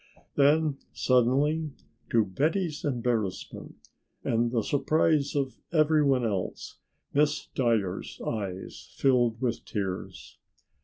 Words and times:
Then 0.35 0.79
suddenly, 0.93 1.73
to 2.09 2.25
Betty's 2.25 2.83
embarrassment 2.83 3.75
and 4.23 4.49
the 4.51 4.63
surprise 4.63 5.35
of 5.35 5.59
everyone 5.71 6.25
else, 6.25 6.79
Miss 7.13 7.45
Dyer's 7.53 8.19
eyes 8.25 8.91
filled 8.97 9.39
with 9.41 9.63
tears. 9.63 10.39